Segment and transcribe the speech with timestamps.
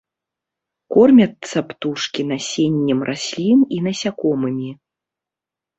[0.95, 4.69] Кормяцца птушкі насеннем раслін і насякомымі.